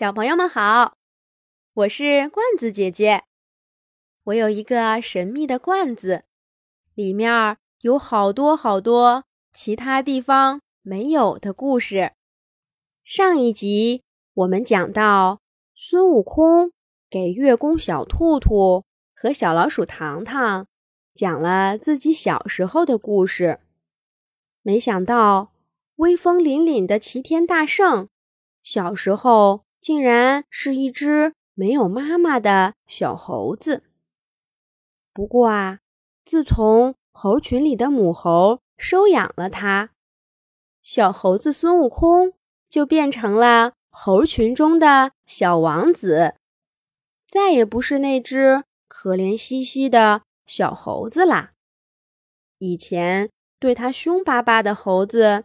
[0.00, 0.96] 小朋友们好，
[1.74, 3.24] 我是罐子姐姐。
[4.24, 6.24] 我有一个神秘的罐子，
[6.94, 12.12] 里面有好多好多其他地方没有的故事。
[13.04, 14.02] 上一集
[14.32, 15.42] 我们讲到
[15.74, 16.72] 孙悟空
[17.10, 20.66] 给月宫小兔兔和小老鼠糖糖
[21.12, 23.60] 讲了自己小时候的故事，
[24.62, 25.52] 没想到
[25.96, 28.08] 威风凛凛的齐天大圣
[28.62, 29.66] 小时候。
[29.80, 33.84] 竟然是一只没有妈妈的小猴子。
[35.12, 35.80] 不过啊，
[36.24, 39.90] 自从猴群里的母猴收养了它，
[40.82, 42.34] 小猴子孙悟空
[42.68, 46.36] 就变成了猴群中的小王子，
[47.28, 51.52] 再也不是那只可怜兮兮的小猴子啦。
[52.58, 55.44] 以前对他凶巴巴的猴子，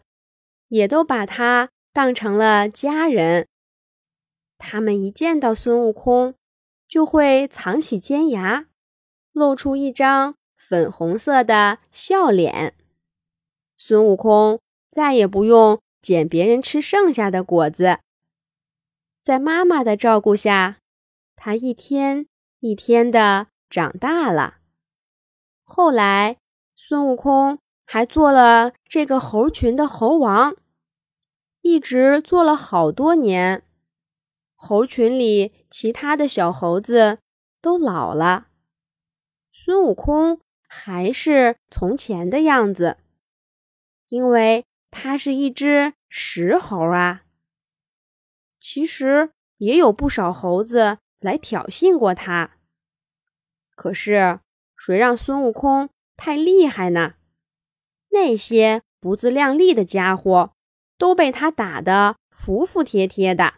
[0.67, 3.47] 也都把他当成了家人。
[4.57, 6.35] 他们一见到孙悟空，
[6.87, 8.67] 就会藏起尖牙，
[9.31, 12.75] 露出一张粉红色的笑脸。
[13.77, 14.59] 孙悟空
[14.91, 17.99] 再也不用捡别人吃剩下的果子，
[19.23, 20.77] 在妈妈的照顾下，
[21.35, 22.27] 他一天
[22.61, 24.59] 一天的长大了。
[25.63, 26.37] 后来，
[26.75, 30.55] 孙悟空还做了这个猴群的猴王，
[31.61, 33.64] 一直做了好多年。
[34.55, 37.19] 猴群里其他的小猴子
[37.61, 38.47] 都老了，
[39.51, 42.97] 孙悟空还是从前的样子，
[44.09, 47.23] 因为他是一只石猴啊。
[48.59, 52.57] 其实也有不少猴子来挑衅过他，
[53.75, 54.39] 可是
[54.75, 57.15] 谁让孙悟空太厉害呢？
[58.09, 60.53] 那些不自量力的家伙
[60.97, 63.55] 都被他打得服服帖帖的。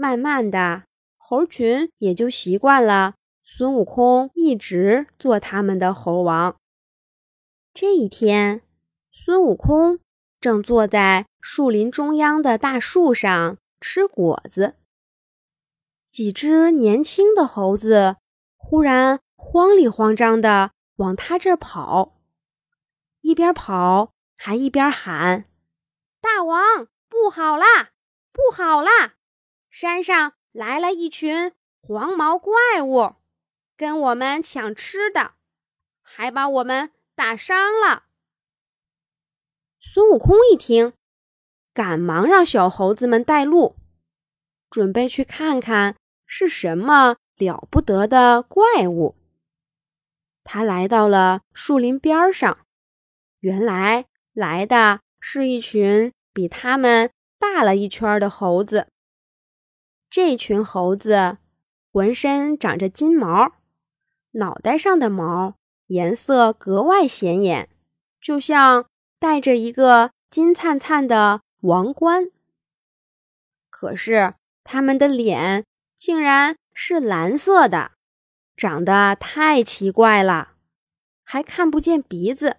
[0.00, 0.84] 慢慢的，
[1.16, 6.56] 猴群也就习惯了孙悟空一直做他们的猴王。
[7.74, 8.62] 这一天，
[9.10, 9.98] 孙悟空
[10.40, 14.76] 正坐在树林中央的大树上吃果子。
[16.08, 18.18] 几只年轻的猴子
[18.56, 22.20] 忽然慌里慌张的往他这儿跑，
[23.22, 25.46] 一边跑还一边喊
[26.22, 27.90] ：“大王，不好啦，
[28.32, 29.14] 不好啦！”
[29.70, 33.16] 山上来了一群黄毛怪物，
[33.76, 35.32] 跟我们抢吃的，
[36.02, 38.04] 还把我们打伤了。
[39.80, 40.92] 孙悟空一听，
[41.72, 43.76] 赶忙让小猴子们带路，
[44.68, 45.96] 准备去看看
[46.26, 49.16] 是什么了不得的怪物。
[50.42, 52.66] 他来到了树林边上，
[53.40, 58.88] 原来来的是一群比他们大了一圈的猴子。
[60.10, 61.38] 这群猴子
[61.92, 63.52] 浑身长着金毛，
[64.32, 65.54] 脑袋上的毛
[65.88, 67.68] 颜色格外显眼，
[68.20, 68.86] 就像
[69.18, 72.30] 戴着一个金灿灿的王冠。
[73.68, 75.64] 可是他们的脸
[75.96, 77.92] 竟然是蓝色的，
[78.56, 80.54] 长得太奇怪了，
[81.22, 82.56] 还看不见鼻子，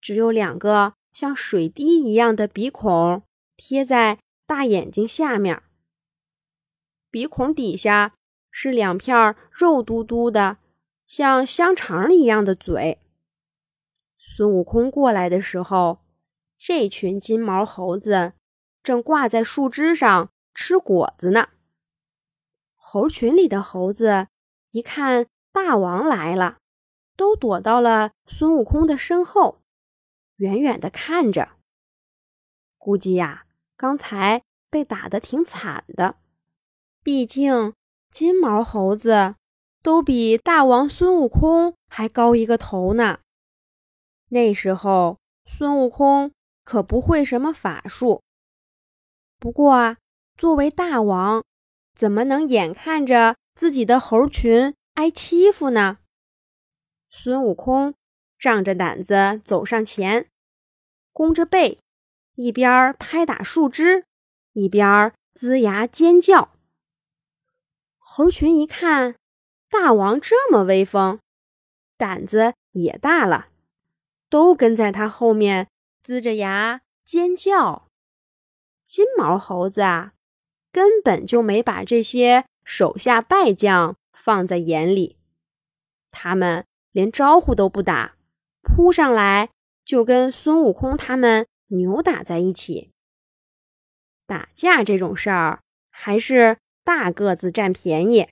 [0.00, 3.22] 只有两个像水滴一样的鼻孔
[3.56, 5.62] 贴在大眼睛下面。
[7.10, 8.14] 鼻孔底下
[8.50, 10.58] 是两片肉嘟嘟的、
[11.06, 13.00] 像香肠一样的嘴。
[14.16, 15.98] 孙悟空过来的时候，
[16.56, 18.34] 这群金毛猴子
[18.82, 21.48] 正挂在树枝上吃果子呢。
[22.76, 24.28] 猴群里的猴子
[24.70, 26.58] 一看大王来了，
[27.16, 29.62] 都躲到了孙悟空的身后，
[30.36, 31.56] 远远的看着。
[32.78, 33.46] 估计呀，
[33.76, 36.19] 刚才被打得挺惨的。
[37.02, 37.72] 毕竟，
[38.12, 39.34] 金毛猴子
[39.82, 43.20] 都比大王孙悟空还高一个头呢。
[44.28, 46.32] 那时候，孙悟空
[46.62, 48.22] 可不会什么法术。
[49.38, 49.96] 不过啊，
[50.36, 51.42] 作为大王，
[51.96, 56.00] 怎么能眼看着自己的猴群挨欺负呢？
[57.08, 57.94] 孙悟空
[58.38, 60.28] 仗着胆子走上前，
[61.14, 61.78] 弓着背，
[62.34, 64.04] 一边拍打树枝，
[64.52, 66.52] 一边龇牙尖叫。
[68.20, 69.14] 猴群一看，
[69.70, 71.20] 大王这么威风，
[71.96, 73.48] 胆子也大了，
[74.28, 75.68] 都跟在他后面
[76.04, 77.88] 呲着牙尖叫。
[78.84, 80.12] 金毛猴子啊，
[80.70, 85.16] 根本就没把这些手下败将放在眼里，
[86.10, 88.16] 他们连招呼都不打，
[88.60, 89.48] 扑上来
[89.82, 92.90] 就跟孙悟空他们扭打在一起。
[94.26, 95.60] 打架这种事儿。
[95.90, 96.58] 还是
[96.90, 98.28] 大个子占便宜，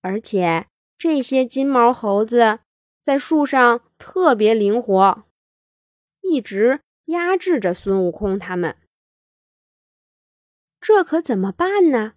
[0.00, 2.60] 而且这些金毛猴子
[3.02, 5.26] 在树上特别灵活，
[6.22, 8.78] 一直压制着孙悟空他们。
[10.80, 12.14] 这可怎么办呢？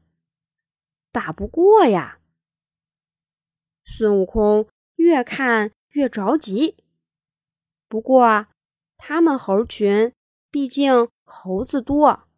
[1.12, 2.22] 打不过呀！
[3.84, 6.78] 孙悟空越看越着急。
[7.90, 8.48] 不过，
[8.96, 10.14] 他们猴群
[10.50, 12.30] 毕竟猴子多，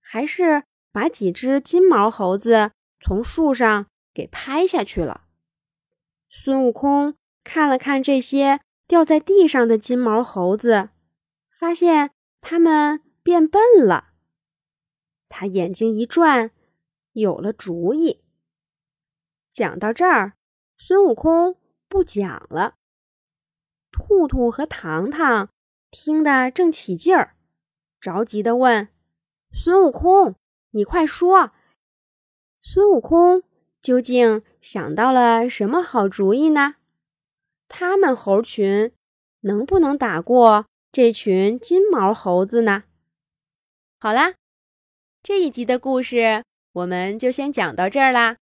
[0.00, 5.26] 还是把几只金毛猴子从树上给拍下去了。
[6.28, 10.90] 孙悟空看了看这些掉在地上的金毛猴子，
[11.58, 14.12] 发现它们变笨了。
[15.28, 16.50] 他眼睛一转，
[17.12, 18.24] 有了主意。
[19.52, 20.34] 讲到这儿，
[20.78, 21.56] 孙悟空
[21.88, 22.74] 不讲了。
[23.90, 25.50] 兔兔和糖糖
[25.90, 27.36] 听得正起劲儿，
[28.00, 28.88] 着急地问
[29.52, 30.36] ：“孙悟空，
[30.70, 31.52] 你快说，
[32.60, 33.42] 孙悟空
[33.80, 36.74] 究竟想到了什么好主意呢？
[37.68, 38.92] 他们猴群
[39.40, 42.84] 能不能打过这群金毛猴子呢？”
[44.00, 44.34] 好啦，
[45.22, 48.36] 这一集的故事我们就先讲到这儿啦。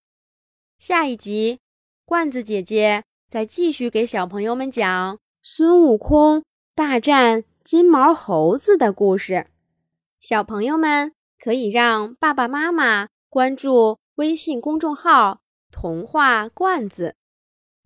[0.78, 1.60] 下一集，
[2.04, 5.18] 罐子姐姐再继续给小朋友们讲。
[5.42, 6.42] 孙悟空
[6.74, 9.46] 大战金毛猴子的故事，
[10.20, 11.12] 小朋友们
[11.46, 17.14] 可以让爸爸妈妈关注微信公众号“童话罐子”，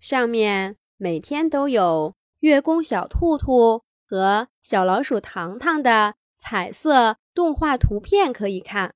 [0.00, 8.94] 上面每天都有月宫小兔兔和小老鼠糖糖的彩色动画图片可以看，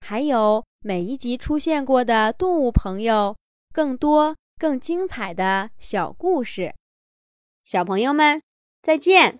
[0.00, 3.36] 还有每一集出现过的动物朋友
[3.70, 6.74] 更多更精彩的小故事。
[7.62, 8.40] 小朋友们，
[8.80, 9.32] 再见。